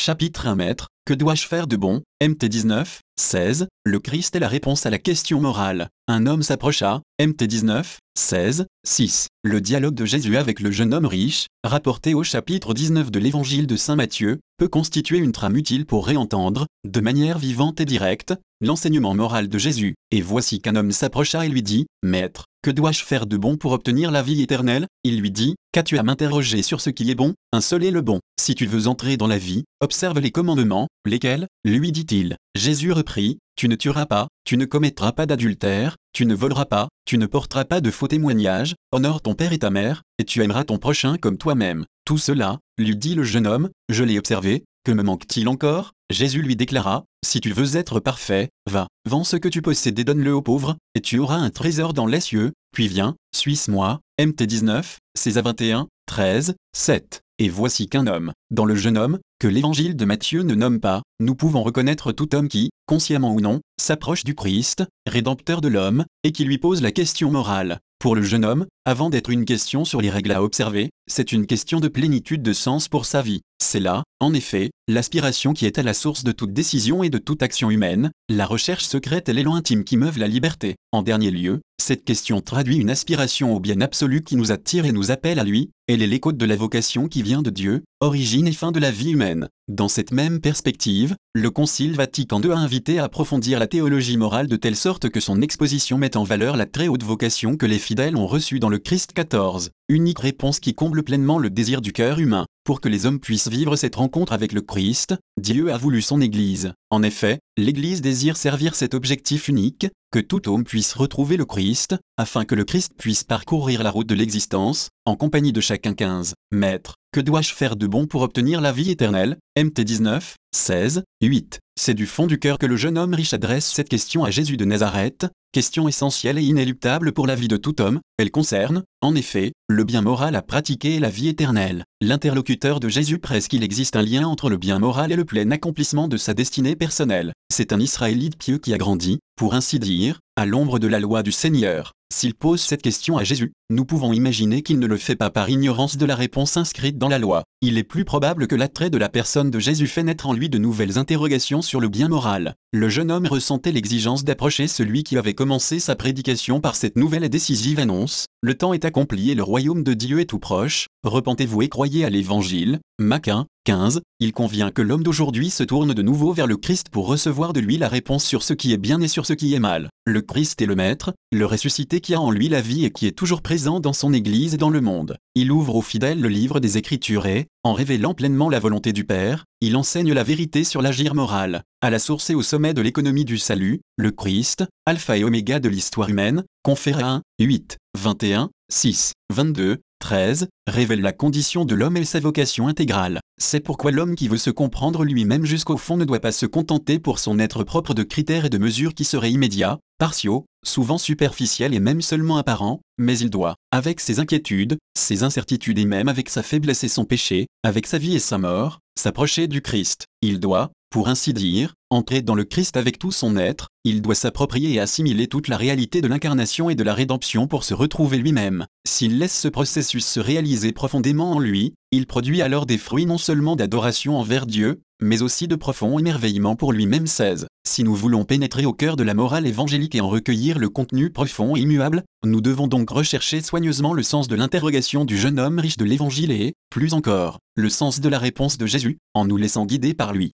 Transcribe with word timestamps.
Chapitre 0.00 0.46
1 0.46 0.54
Maître, 0.54 0.86
que 1.06 1.12
dois-je 1.12 1.44
faire 1.44 1.66
de 1.66 1.74
bon? 1.74 2.02
MT 2.22 2.44
19, 2.44 3.00
16, 3.18 3.66
le 3.84 3.98
Christ 3.98 4.36
est 4.36 4.38
la 4.38 4.46
réponse 4.46 4.86
à 4.86 4.90
la 4.90 4.98
question 4.98 5.40
morale. 5.40 5.88
Un 6.06 6.26
homme 6.26 6.44
s'approcha, 6.44 7.00
MT 7.20 7.42
19, 7.42 7.98
16, 8.16 8.66
6. 8.86 9.26
Le 9.42 9.60
dialogue 9.60 9.96
de 9.96 10.04
Jésus 10.04 10.36
avec 10.36 10.60
le 10.60 10.70
jeune 10.70 10.94
homme 10.94 11.04
riche, 11.04 11.48
rapporté 11.64 12.14
au 12.14 12.22
chapitre 12.22 12.74
19 12.74 13.10
de 13.10 13.18
l'évangile 13.18 13.66
de 13.66 13.74
Saint 13.74 13.96
Matthieu, 13.96 14.38
peut 14.56 14.68
constituer 14.68 15.18
une 15.18 15.32
trame 15.32 15.56
utile 15.56 15.84
pour 15.84 16.06
réentendre, 16.06 16.66
de 16.86 17.00
manière 17.00 17.40
vivante 17.40 17.80
et 17.80 17.84
directe, 17.84 18.34
l'enseignement 18.60 19.14
moral 19.14 19.48
de 19.48 19.58
Jésus. 19.58 19.96
Et 20.12 20.20
voici 20.20 20.60
qu'un 20.60 20.76
homme 20.76 20.92
s'approcha 20.92 21.44
et 21.44 21.48
lui 21.48 21.64
dit, 21.64 21.86
Maître, 22.04 22.44
que 22.68 22.72
dois-je 22.74 23.02
faire 23.02 23.26
de 23.26 23.38
bon 23.38 23.56
pour 23.56 23.72
obtenir 23.72 24.10
la 24.10 24.20
vie 24.20 24.42
éternelle? 24.42 24.88
Il 25.02 25.18
lui 25.20 25.30
dit, 25.30 25.54
Qu'as-tu 25.72 25.96
à 25.96 26.02
m'interroger 26.02 26.60
sur 26.60 26.82
ce 26.82 26.90
qui 26.90 27.10
est 27.10 27.14
bon? 27.14 27.32
Un 27.50 27.62
seul 27.62 27.82
est 27.82 27.90
le 27.90 28.02
bon. 28.02 28.20
Si 28.38 28.54
tu 28.54 28.66
veux 28.66 28.88
entrer 28.88 29.16
dans 29.16 29.26
la 29.26 29.38
vie, 29.38 29.64
observe 29.80 30.20
les 30.20 30.30
commandements, 30.30 30.86
lesquels? 31.06 31.46
Lui 31.64 31.92
dit-il. 31.92 32.36
Jésus 32.54 32.92
reprit, 32.92 33.38
Tu 33.56 33.70
ne 33.70 33.74
tueras 33.74 34.04
pas, 34.04 34.28
tu 34.44 34.58
ne 34.58 34.66
commettras 34.66 35.12
pas 35.12 35.24
d'adultère, 35.24 35.96
tu 36.12 36.26
ne 36.26 36.34
voleras 36.34 36.66
pas, 36.66 36.88
tu 37.06 37.16
ne 37.16 37.24
porteras 37.24 37.64
pas 37.64 37.80
de 37.80 37.90
faux 37.90 38.08
témoignages, 38.08 38.74
honore 38.92 39.22
ton 39.22 39.34
père 39.34 39.54
et 39.54 39.60
ta 39.60 39.70
mère, 39.70 40.02
et 40.18 40.26
tu 40.26 40.42
aimeras 40.42 40.64
ton 40.64 40.76
prochain 40.76 41.16
comme 41.16 41.38
toi-même. 41.38 41.86
Tout 42.04 42.18
cela, 42.18 42.58
lui 42.76 42.96
dit 42.96 43.14
le 43.14 43.22
jeune 43.22 43.46
homme, 43.46 43.70
je 43.88 44.04
l'ai 44.04 44.18
observé, 44.18 44.64
que 44.84 44.92
me 44.92 45.02
manque-t-il 45.02 45.48
encore? 45.48 45.92
Jésus 46.10 46.40
lui 46.40 46.56
déclara, 46.56 47.04
Si 47.22 47.40
tu 47.40 47.52
veux 47.52 47.76
être 47.76 48.00
parfait, 48.00 48.48
va, 48.66 48.88
vends 49.06 49.24
ce 49.24 49.36
que 49.36 49.48
tu 49.48 49.60
possèdes 49.60 49.98
et 49.98 50.04
donne-le 50.04 50.34
aux 50.34 50.40
pauvres, 50.40 50.76
et 50.94 51.00
tu 51.00 51.18
auras 51.18 51.36
un 51.36 51.50
trésor 51.50 51.92
dans 51.92 52.06
les 52.06 52.20
cieux, 52.20 52.52
puis 52.72 52.88
viens, 52.88 53.16
suis-moi, 53.34 54.00
MT 54.20 54.42
19, 54.42 54.98
César 55.16 55.44
21, 55.44 55.88
13, 56.06 56.54
7. 56.74 57.20
Et 57.40 57.48
voici 57.48 57.88
qu'un 57.88 58.06
homme, 58.06 58.32
dans 58.50 58.64
le 58.64 58.74
jeune 58.74 58.98
homme, 58.98 59.18
que 59.38 59.46
l'évangile 59.46 59.94
de 59.94 60.04
Matthieu 60.04 60.42
ne 60.42 60.54
nomme 60.54 60.80
pas, 60.80 61.02
nous 61.20 61.36
pouvons 61.36 61.62
reconnaître 61.62 62.10
tout 62.10 62.34
homme 62.34 62.48
qui, 62.48 62.70
consciemment 62.86 63.32
ou 63.32 63.40
non, 63.40 63.60
s'approche 63.80 64.24
du 64.24 64.34
Christ, 64.34 64.84
rédempteur 65.06 65.60
de 65.60 65.68
l'homme, 65.68 66.04
et 66.24 66.32
qui 66.32 66.44
lui 66.44 66.58
pose 66.58 66.82
la 66.82 66.90
question 66.90 67.30
morale. 67.30 67.78
Pour 68.00 68.16
le 68.16 68.22
jeune 68.22 68.44
homme, 68.44 68.66
avant 68.84 69.10
d'être 69.10 69.30
une 69.30 69.44
question 69.44 69.84
sur 69.84 70.00
les 70.00 70.10
règles 70.10 70.32
à 70.32 70.42
observer, 70.42 70.90
c'est 71.06 71.32
une 71.32 71.46
question 71.46 71.78
de 71.78 71.88
plénitude 71.88 72.42
de 72.42 72.52
sens 72.52 72.88
pour 72.88 73.06
sa 73.06 73.22
vie. 73.22 73.42
C'est 73.60 73.80
là, 73.80 74.04
en 74.20 74.34
effet, 74.34 74.70
l'aspiration 74.86 75.52
qui 75.52 75.66
est 75.66 75.78
à 75.78 75.82
la 75.82 75.92
source 75.92 76.22
de 76.22 76.30
toute 76.30 76.52
décision 76.52 77.02
et 77.02 77.10
de 77.10 77.18
toute 77.18 77.42
action 77.42 77.70
humaine, 77.70 78.12
la 78.28 78.46
recherche 78.46 78.84
secrète 78.84 79.28
et 79.28 79.32
l'élan 79.32 79.56
intime 79.56 79.82
qui 79.82 79.96
meuvent 79.96 80.18
la 80.18 80.28
liberté. 80.28 80.76
En 80.92 81.02
dernier 81.02 81.32
lieu, 81.32 81.60
cette 81.80 82.04
question 82.04 82.40
traduit 82.40 82.76
une 82.76 82.90
aspiration 82.90 83.54
au 83.54 83.60
bien 83.60 83.80
absolu 83.80 84.22
qui 84.22 84.36
nous 84.36 84.52
attire 84.52 84.84
et 84.84 84.92
nous 84.92 85.10
appelle 85.10 85.40
à 85.40 85.44
lui, 85.44 85.70
elle 85.88 86.02
est 86.02 86.06
l'écho 86.06 86.32
de 86.32 86.44
la 86.44 86.54
vocation 86.54 87.08
qui 87.08 87.22
vient 87.22 87.42
de 87.42 87.50
Dieu, 87.50 87.82
origine 88.00 88.46
et 88.46 88.52
fin 88.52 88.72
de 88.72 88.78
la 88.78 88.92
vie 88.92 89.10
humaine. 89.10 89.48
Dans 89.68 89.88
cette 89.88 90.12
même 90.12 90.40
perspective, 90.40 91.16
le 91.34 91.50
Concile 91.50 91.94
Vatican 91.94 92.40
II 92.40 92.52
a 92.52 92.58
invité 92.58 92.98
à 92.98 93.04
approfondir 93.04 93.58
la 93.58 93.66
théologie 93.66 94.16
morale 94.16 94.48
de 94.48 94.56
telle 94.56 94.76
sorte 94.76 95.08
que 95.08 95.20
son 95.20 95.40
exposition 95.40 95.98
mette 95.98 96.16
en 96.16 96.24
valeur 96.24 96.56
la 96.56 96.66
très 96.66 96.88
haute 96.88 97.02
vocation 97.02 97.56
que 97.56 97.66
les 97.66 97.78
fidèles 97.78 98.16
ont 98.16 98.26
reçue 98.26 98.60
dans 98.60 98.68
le 98.68 98.78
Christ 98.78 99.12
XIV, 99.16 99.70
unique 99.88 100.20
réponse 100.20 100.60
qui 100.60 100.74
comble 100.74 101.02
pleinement 101.02 101.38
le 101.38 101.50
désir 101.50 101.80
du 101.80 101.92
cœur 101.92 102.18
humain. 102.18 102.46
Pour 102.64 102.80
que 102.80 102.88
les 102.88 103.06
hommes 103.06 103.20
puissent 103.20 103.48
vivre 103.48 103.76
cette 103.76 103.96
rencontre 103.96 104.34
avec 104.34 104.52
le 104.52 104.60
Christ, 104.60 105.14
Dieu 105.40 105.72
a 105.72 105.78
voulu 105.78 106.02
son 106.02 106.20
Église. 106.20 106.72
En 106.90 107.02
effet, 107.02 107.38
l'Église 107.56 108.02
désire 108.02 108.36
servir 108.36 108.74
cet 108.74 108.92
objectif 108.92 109.48
unique, 109.48 109.86
que 110.12 110.18
tout 110.18 110.48
homme 110.48 110.64
puisse 110.64 110.92
retrouver 110.92 111.38
le 111.38 111.46
Christ, 111.46 111.96
afin 112.18 112.44
que 112.44 112.54
le 112.54 112.64
Christ 112.64 112.92
puisse 112.98 113.24
parcourir 113.24 113.82
la 113.82 113.90
route 113.90 114.06
de 114.06 114.14
l'existence, 114.14 114.90
en 115.06 115.16
compagnie 115.16 115.52
de 115.52 115.62
chacun 115.62 115.94
15. 115.94 116.34
Maître, 116.52 116.96
que 117.12 117.20
dois-je 117.20 117.54
faire 117.54 117.76
de 117.76 117.86
bon 117.86 118.06
pour 118.06 118.20
obtenir 118.20 118.60
la 118.60 118.72
vie 118.72 118.90
éternelle? 118.90 119.38
MT 119.58 119.80
19, 119.80 120.36
16, 120.54 121.04
8. 121.22 121.60
C'est 121.80 121.94
du 121.94 122.06
fond 122.06 122.26
du 122.26 122.40
cœur 122.40 122.58
que 122.58 122.66
le 122.66 122.76
jeune 122.76 122.98
homme 122.98 123.14
riche 123.14 123.34
adresse 123.34 123.70
cette 123.72 123.88
question 123.88 124.24
à 124.24 124.32
Jésus 124.32 124.56
de 124.56 124.64
Nazareth, 124.64 125.28
question 125.52 125.86
essentielle 125.86 126.36
et 126.36 126.42
inéluctable 126.42 127.12
pour 127.12 127.28
la 127.28 127.36
vie 127.36 127.46
de 127.46 127.56
tout 127.56 127.80
homme, 127.80 128.00
elle 128.18 128.32
concerne, 128.32 128.82
en 129.00 129.14
effet, 129.14 129.52
le 129.68 129.84
bien 129.84 130.02
moral 130.02 130.34
à 130.34 130.42
pratiquer 130.42 130.96
et 130.96 130.98
la 130.98 131.08
vie 131.08 131.28
éternelle. 131.28 131.84
L'interlocuteur 132.00 132.80
de 132.80 132.88
Jésus 132.88 133.20
presse 133.20 133.46
qu'il 133.46 133.62
existe 133.62 133.94
un 133.94 134.02
lien 134.02 134.26
entre 134.26 134.50
le 134.50 134.56
bien 134.56 134.80
moral 134.80 135.12
et 135.12 135.16
le 135.16 135.24
plein 135.24 135.52
accomplissement 135.52 136.08
de 136.08 136.16
sa 136.16 136.34
destinée 136.34 136.74
personnelle. 136.74 137.32
C'est 137.48 137.72
un 137.72 137.78
Israélite 137.78 138.36
pieux 138.36 138.58
qui 138.58 138.74
a 138.74 138.78
grandi, 138.78 139.20
pour 139.36 139.54
ainsi 139.54 139.78
dire, 139.78 140.18
à 140.34 140.46
l'ombre 140.46 140.80
de 140.80 140.88
la 140.88 140.98
loi 140.98 141.22
du 141.22 141.30
Seigneur. 141.30 141.92
S'il 142.10 142.34
pose 142.34 142.62
cette 142.62 142.80
question 142.80 143.18
à 143.18 143.24
Jésus, 143.24 143.52
nous 143.68 143.84
pouvons 143.84 144.14
imaginer 144.14 144.62
qu'il 144.62 144.78
ne 144.78 144.86
le 144.86 144.96
fait 144.96 145.14
pas 145.14 145.28
par 145.28 145.50
ignorance 145.50 145.98
de 145.98 146.06
la 146.06 146.16
réponse 146.16 146.56
inscrite 146.56 146.96
dans 146.96 147.08
la 147.08 147.18
loi. 147.18 147.44
Il 147.60 147.76
est 147.76 147.84
plus 147.84 148.06
probable 148.06 148.46
que 148.46 148.54
l'attrait 148.54 148.88
de 148.88 148.96
la 148.96 149.10
personne 149.10 149.50
de 149.50 149.58
Jésus 149.58 149.86
fait 149.86 150.02
naître 150.02 150.26
en 150.26 150.32
lui 150.32 150.48
de 150.48 150.56
nouvelles 150.56 150.96
interrogations 150.96 151.60
sur 151.60 151.80
le 151.80 151.88
bien 151.88 152.08
moral. 152.08 152.54
Le 152.72 152.88
jeune 152.88 153.10
homme 153.10 153.26
ressentait 153.26 153.72
l'exigence 153.72 154.24
d'approcher 154.24 154.68
celui 154.68 155.04
qui 155.04 155.18
avait 155.18 155.34
commencé 155.34 155.80
sa 155.80 155.96
prédication 155.96 156.60
par 156.60 156.76
cette 156.76 156.96
nouvelle 156.96 157.24
et 157.24 157.28
décisive 157.28 157.78
annonce. 157.78 158.24
Le 158.40 158.54
temps 158.54 158.72
est 158.72 158.86
accompli 158.86 159.30
et 159.30 159.34
le 159.34 159.42
royaume 159.42 159.82
de 159.82 159.92
Dieu 159.92 160.20
est 160.20 160.30
tout 160.30 160.38
proche. 160.38 160.86
Repentez-vous 161.04 161.60
et 161.60 161.68
croyez 161.68 162.06
à 162.06 162.10
l'évangile. 162.10 162.80
Maquin, 162.98 163.46
15. 163.68 164.00
Il 164.18 164.32
convient 164.32 164.70
que 164.70 164.80
l'homme 164.80 165.02
d'aujourd'hui 165.02 165.50
se 165.50 165.62
tourne 165.62 165.92
de 165.92 166.00
nouveau 166.00 166.32
vers 166.32 166.46
le 166.46 166.56
Christ 166.56 166.88
pour 166.88 167.06
recevoir 167.06 167.52
de 167.52 167.60
lui 167.60 167.76
la 167.76 167.88
réponse 167.88 168.24
sur 168.24 168.42
ce 168.42 168.54
qui 168.54 168.72
est 168.72 168.78
bien 168.78 168.98
et 169.02 169.08
sur 169.08 169.26
ce 169.26 169.34
qui 169.34 169.52
est 169.52 169.58
mal. 169.58 169.90
Le 170.06 170.22
Christ 170.22 170.62
est 170.62 170.66
le 170.66 170.74
Maître, 170.74 171.12
le 171.32 171.44
ressuscité 171.44 172.00
qui 172.00 172.14
a 172.14 172.20
en 172.22 172.30
lui 172.30 172.48
la 172.48 172.62
vie 172.62 172.86
et 172.86 172.90
qui 172.90 173.06
est 173.06 173.12
toujours 173.12 173.42
présent 173.42 173.78
dans 173.78 173.92
son 173.92 174.14
Église 174.14 174.54
et 174.54 174.56
dans 174.56 174.70
le 174.70 174.80
monde. 174.80 175.18
Il 175.34 175.52
ouvre 175.52 175.76
aux 175.76 175.82
fidèles 175.82 176.18
le 176.18 176.30
livre 176.30 176.60
des 176.60 176.78
Écritures 176.78 177.26
et, 177.26 177.48
en 177.62 177.74
révélant 177.74 178.14
pleinement 178.14 178.48
la 178.48 178.58
volonté 178.58 178.94
du 178.94 179.04
Père, 179.04 179.44
il 179.60 179.76
enseigne 179.76 180.14
la 180.14 180.22
vérité 180.24 180.64
sur 180.64 180.80
l'agir 180.80 181.14
moral. 181.14 181.62
À 181.82 181.90
la 181.90 181.98
source 181.98 182.30
et 182.30 182.34
au 182.34 182.42
sommet 182.42 182.72
de 182.72 182.80
l'économie 182.80 183.26
du 183.26 183.36
salut, 183.36 183.82
le 183.98 184.12
Christ, 184.12 184.64
alpha 184.86 185.18
et 185.18 185.24
oméga 185.24 185.60
de 185.60 185.68
l'histoire 185.68 186.08
humaine, 186.08 186.42
confère 186.62 187.04
1, 187.04 187.20
8, 187.38 187.76
21, 187.98 188.48
6, 188.70 189.12
22, 189.34 189.76
13, 189.98 190.48
révèle 190.66 191.00
la 191.00 191.12
condition 191.12 191.64
de 191.64 191.74
l'homme 191.74 191.96
et 191.96 192.04
sa 192.04 192.20
vocation 192.20 192.68
intégrale. 192.68 193.20
C'est 193.40 193.60
pourquoi 193.60 193.90
l'homme 193.90 194.14
qui 194.14 194.28
veut 194.28 194.38
se 194.38 194.50
comprendre 194.50 195.04
lui-même 195.04 195.44
jusqu'au 195.44 195.76
fond 195.76 195.96
ne 195.96 196.04
doit 196.04 196.20
pas 196.20 196.32
se 196.32 196.46
contenter 196.46 196.98
pour 196.98 197.18
son 197.18 197.38
être 197.38 197.64
propre 197.64 197.94
de 197.94 198.02
critères 198.02 198.44
et 198.44 198.50
de 198.50 198.58
mesures 198.58 198.94
qui 198.94 199.04
seraient 199.04 199.32
immédiats, 199.32 199.78
partiaux, 199.98 200.46
souvent 200.64 200.98
superficiels 200.98 201.74
et 201.74 201.80
même 201.80 202.02
seulement 202.02 202.36
apparents, 202.36 202.80
mais 202.98 203.18
il 203.18 203.30
doit, 203.30 203.56
avec 203.70 204.00
ses 204.00 204.20
inquiétudes, 204.20 204.78
ses 204.96 205.22
incertitudes 205.22 205.78
et 205.78 205.84
même 205.84 206.08
avec 206.08 206.28
sa 206.28 206.42
faiblesse 206.42 206.84
et 206.84 206.88
son 206.88 207.04
péché, 207.04 207.46
avec 207.62 207.86
sa 207.86 207.98
vie 207.98 208.16
et 208.16 208.20
sa 208.20 208.38
mort, 208.38 208.80
s'approcher 208.98 209.46
du 209.46 209.62
Christ. 209.62 210.06
Il 210.22 210.40
doit, 210.40 210.70
pour 210.90 211.08
ainsi 211.08 211.34
dire, 211.34 211.74
entrer 211.90 212.22
dans 212.22 212.34
le 212.34 212.44
Christ 212.44 212.76
avec 212.76 212.98
tout 212.98 213.12
son 213.12 213.36
être, 213.36 213.68
il 213.84 214.00
doit 214.00 214.14
s'approprier 214.14 214.72
et 214.72 214.80
assimiler 214.80 215.26
toute 215.26 215.48
la 215.48 215.56
réalité 215.56 216.00
de 216.00 216.08
l'incarnation 216.08 216.70
et 216.70 216.74
de 216.74 216.82
la 216.82 216.94
rédemption 216.94 217.46
pour 217.46 217.64
se 217.64 217.74
retrouver 217.74 218.18
lui-même. 218.18 218.66
S'il 218.86 219.18
laisse 219.18 219.38
ce 219.38 219.48
processus 219.48 220.06
se 220.06 220.20
réaliser 220.20 220.72
profondément 220.72 221.32
en 221.32 221.40
lui, 221.40 221.74
il 221.90 222.06
produit 222.06 222.42
alors 222.42 222.66
des 222.66 222.78
fruits 222.78 223.06
non 223.06 223.18
seulement 223.18 223.56
d'adoration 223.56 224.18
envers 224.18 224.46
Dieu, 224.46 224.80
mais 225.00 225.22
aussi 225.22 225.46
de 225.46 225.56
profond 225.56 225.98
émerveillement 225.98 226.56
pour 226.56 226.72
lui-même 226.72 227.06
16. 227.06 227.46
Si 227.66 227.84
nous 227.84 227.94
voulons 227.94 228.24
pénétrer 228.24 228.66
au 228.66 228.72
cœur 228.72 228.96
de 228.96 229.04
la 229.04 229.14
morale 229.14 229.46
évangélique 229.46 229.94
et 229.94 230.00
en 230.00 230.08
recueillir 230.08 230.58
le 230.58 230.68
contenu 230.68 231.10
profond 231.10 231.54
et 231.56 231.60
immuable, 231.60 232.02
nous 232.24 232.40
devons 232.40 232.66
donc 232.66 232.90
rechercher 232.90 233.40
soigneusement 233.40 233.92
le 233.92 234.02
sens 234.02 234.26
de 234.26 234.36
l'interrogation 234.36 235.04
du 235.04 235.16
jeune 235.16 235.38
homme 235.38 235.58
riche 235.58 235.76
de 235.76 235.84
l'évangile 235.84 236.32
et, 236.32 236.54
plus 236.70 236.94
encore, 236.94 237.38
le 237.54 237.68
sens 237.68 238.00
de 238.00 238.08
la 238.08 238.18
réponse 238.18 238.58
de 238.58 238.66
Jésus, 238.66 238.98
en 239.14 239.24
nous 239.24 239.36
laissant 239.36 239.66
guider 239.66 239.94
par 239.94 240.12
lui. 240.12 240.32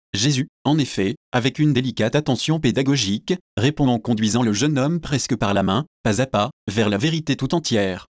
En 0.63 0.77
effet, 0.77 1.15
avec 1.31 1.59
une 1.59 1.73
délicate 1.73 2.15
attention 2.15 2.59
pédagogique, 2.59 3.33
répond 3.57 3.87
en 3.87 3.99
conduisant 3.99 4.43
le 4.43 4.53
jeune 4.53 4.77
homme 4.77 4.99
presque 4.99 5.35
par 5.35 5.53
la 5.53 5.63
main, 5.63 5.85
pas 6.03 6.21
à 6.21 6.27
pas, 6.27 6.51
vers 6.71 6.89
la 6.89 6.97
vérité 6.97 7.35
tout 7.35 7.55
entière. 7.55 8.07